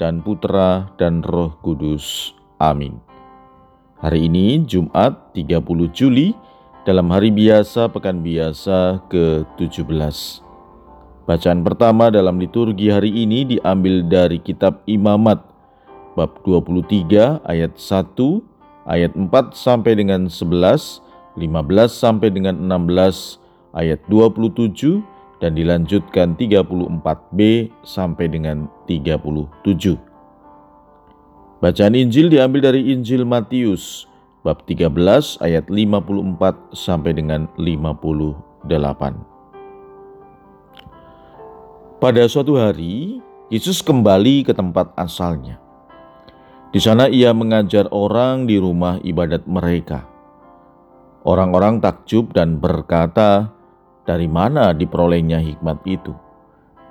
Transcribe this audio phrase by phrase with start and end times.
[0.00, 2.32] dan Putra dan Roh Kudus.
[2.56, 2.96] Amin.
[4.00, 5.60] Hari ini Jumat 30
[5.92, 6.32] Juli
[6.88, 10.40] dalam hari biasa pekan biasa ke-17.
[11.28, 15.44] Bacaan pertama dalam liturgi hari ini diambil dari kitab Imamat
[16.16, 18.50] bab 23 ayat 1
[18.88, 21.04] ayat 4 sampai dengan 11,
[21.36, 23.38] 15 sampai dengan 16,
[23.76, 25.04] ayat 27
[25.40, 27.38] dan dilanjutkan 34b
[27.82, 29.96] sampai dengan 37.
[31.60, 34.08] Bacaan Injil diambil dari Injil Matius
[34.40, 38.64] bab 13 ayat 54 sampai dengan 58.
[42.00, 43.20] Pada suatu hari,
[43.52, 45.60] Yesus kembali ke tempat asalnya.
[46.72, 50.08] Di sana ia mengajar orang di rumah ibadat mereka.
[51.28, 53.52] Orang-orang takjub dan berkata,
[54.10, 56.10] dari mana diperolehnya hikmat itu?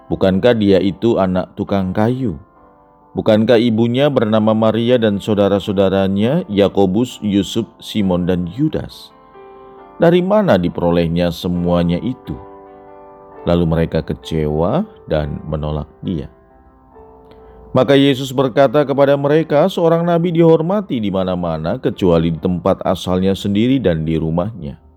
[0.08, 2.40] Bukankah dia itu anak tukang kayu?
[3.12, 9.12] Bukankah ibunya bernama Maria dan saudara-saudaranya Yakobus, Yusuf, Simon, dan Yudas?
[10.00, 12.40] Dari mana diperolehnya semuanya itu?
[13.44, 16.32] Lalu mereka kecewa dan menolak dia.
[17.76, 23.78] Maka Yesus berkata kepada mereka, seorang nabi dihormati di mana-mana kecuali di tempat asalnya sendiri
[23.78, 24.89] dan di rumahnya.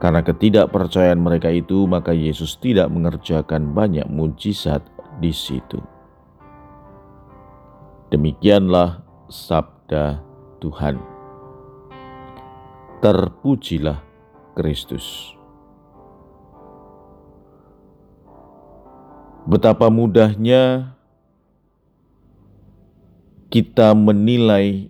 [0.00, 4.80] Karena ketidakpercayaan mereka itu, maka Yesus tidak mengerjakan banyak mujizat
[5.20, 5.76] di situ.
[8.08, 10.24] Demikianlah sabda
[10.64, 10.96] Tuhan.
[13.04, 14.00] Terpujilah
[14.56, 15.36] Kristus.
[19.44, 20.96] Betapa mudahnya
[23.52, 24.88] kita menilai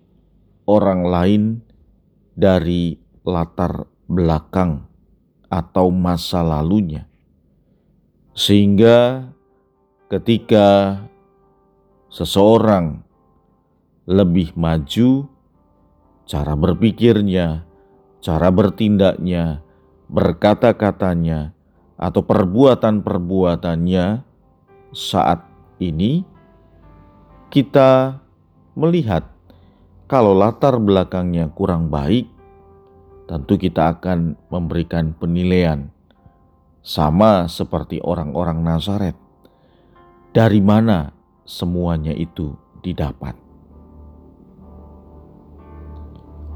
[0.70, 1.42] orang lain
[2.38, 2.94] dari
[3.26, 4.89] latar belakang
[5.50, 7.10] atau masa lalunya,
[8.32, 9.26] sehingga
[10.06, 10.96] ketika
[12.08, 13.02] seseorang
[14.06, 15.26] lebih maju,
[16.26, 17.66] cara berpikirnya,
[18.22, 19.62] cara bertindaknya,
[20.06, 21.54] berkata-katanya,
[22.00, 24.06] atau perbuatan-perbuatannya
[24.94, 25.46] saat
[25.78, 26.24] ini,
[27.50, 28.18] kita
[28.78, 29.26] melihat
[30.10, 32.26] kalau latar belakangnya kurang baik,
[33.30, 35.86] tentu kita akan memberikan penilaian
[36.82, 39.14] sama seperti orang-orang Nazaret.
[40.34, 41.14] Dari mana
[41.46, 43.38] semuanya itu didapat?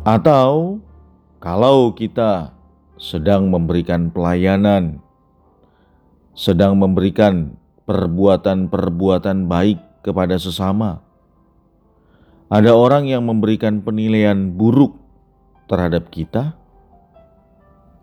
[0.03, 0.83] Atau
[1.39, 2.51] kalau kita
[2.99, 4.99] sedang memberikan pelayanan,
[6.35, 7.55] sedang memberikan
[7.87, 11.07] perbuatan-perbuatan baik kepada sesama,
[12.51, 14.99] ada orang yang memberikan penilaian buruk
[15.71, 16.64] terhadap kita,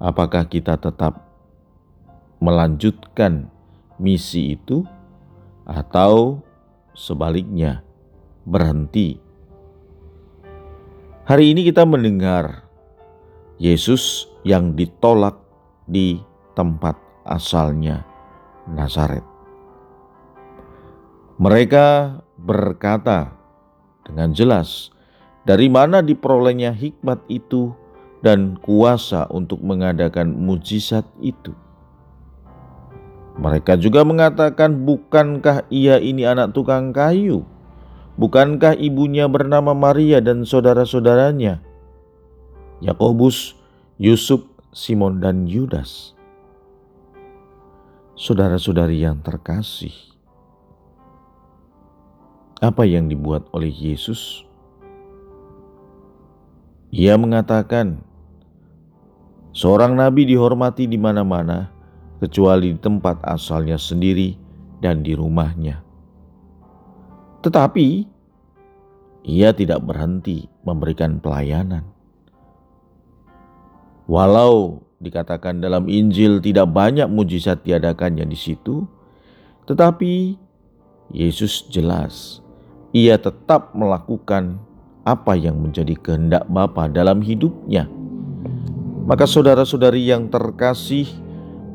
[0.01, 1.21] apakah kita tetap
[2.41, 3.45] melanjutkan
[4.01, 4.81] misi itu
[5.69, 6.41] atau
[6.97, 7.85] sebaliknya
[8.41, 9.21] berhenti.
[11.29, 12.65] Hari ini kita mendengar
[13.61, 15.37] Yesus yang ditolak
[15.85, 16.17] di
[16.57, 18.01] tempat asalnya
[18.65, 19.23] Nazaret.
[21.37, 23.37] Mereka berkata
[24.01, 24.89] dengan jelas,
[25.45, 27.77] "Dari mana diperolehnya hikmat itu
[28.21, 31.53] dan kuasa untuk mengadakan mujizat itu.
[33.41, 37.41] Mereka juga mengatakan, "Bukankah ia ini anak tukang kayu?
[38.21, 41.57] Bukankah ibunya bernama Maria dan saudara-saudaranya,
[42.85, 43.57] Yakobus,
[43.97, 46.13] Yusuf, Simon, dan Yudas?"
[48.13, 49.95] Saudara-saudari yang terkasih,
[52.61, 54.45] apa yang dibuat oleh Yesus?
[56.93, 58.10] Ia mengatakan,
[59.51, 61.67] Seorang nabi dihormati di mana-mana,
[62.23, 64.39] kecuali di tempat asalnya sendiri
[64.79, 65.83] dan di rumahnya.
[67.43, 67.87] Tetapi
[69.27, 71.83] ia tidak berhenti memberikan pelayanan.
[74.07, 78.87] Walau dikatakan dalam Injil tidak banyak mujizat diadakannya di situ,
[79.67, 80.39] tetapi
[81.11, 82.39] Yesus jelas
[82.95, 84.59] ia tetap melakukan
[85.03, 87.89] apa yang menjadi kehendak Bapa dalam hidupnya
[89.05, 91.09] maka saudara-saudari yang terkasih,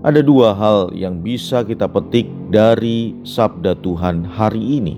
[0.02, 4.94] ada dua hal yang bisa kita petik dari sabda Tuhan hari ini.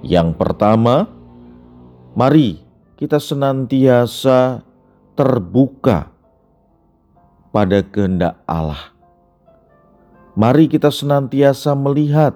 [0.00, 1.10] Yang pertama,
[2.10, 2.58] Mari
[2.98, 4.66] kita senantiasa
[5.14, 6.10] terbuka
[7.54, 8.90] pada kehendak Allah.
[10.34, 12.34] Mari kita senantiasa melihat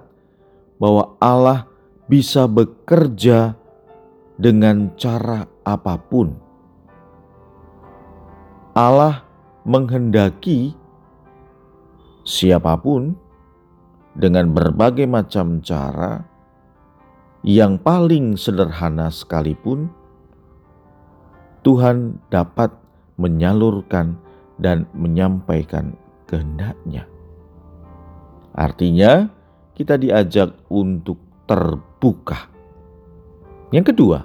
[0.79, 1.67] bahwa Allah
[2.07, 3.59] bisa bekerja
[4.39, 6.39] dengan cara apa pun.
[8.75, 9.23] Allah
[9.63, 10.75] menghendaki
[12.27, 13.15] siapa pun
[14.19, 16.27] dengan berbagai macam cara
[17.47, 19.93] yang paling sederhana sekalipun,
[21.63, 22.75] Tuhan dapat
[23.15, 24.19] menyalurkan
[24.59, 25.95] dan menyampaikan
[26.27, 27.07] kehendaknya.
[28.59, 29.31] Artinya,
[29.79, 32.51] kita diajak untuk terbuka.
[33.71, 34.19] Yang kedua,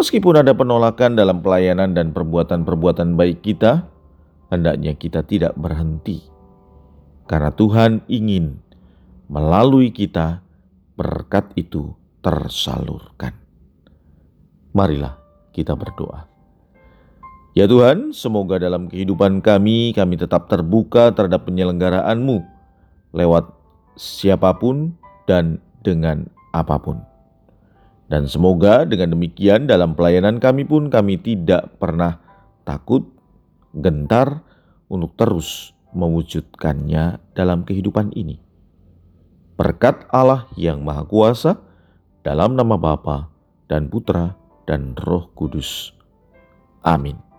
[0.00, 3.84] meskipun ada penolakan dalam pelayanan dan perbuatan-perbuatan baik kita,
[4.48, 6.24] hendaknya kita tidak berhenti,
[7.28, 8.56] karena Tuhan ingin
[9.28, 10.40] melalui kita
[10.96, 11.92] berkat itu
[12.24, 13.36] tersalurkan.
[14.72, 15.20] Marilah
[15.52, 16.24] kita berdoa.
[17.52, 22.40] Ya Tuhan, semoga dalam kehidupan kami, kami tetap terbuka terhadap penyelenggaraan-Mu
[23.10, 23.50] lewat
[23.98, 24.94] siapa pun
[25.26, 27.09] dan dengan apa pun.
[28.10, 32.18] Dan semoga dengan demikian dalam pelayanan kami pun kami tidak pernah
[32.66, 33.06] takut,
[33.70, 34.42] gentar
[34.90, 38.42] untuk terus mewujudkannya dalam kehidupan ini.
[39.54, 41.62] Berkat Allah yang Maha Kuasa,
[42.26, 43.30] dalam nama Bapa
[43.70, 44.34] dan Putra
[44.66, 45.94] dan Roh Kudus.
[46.82, 47.29] Amin.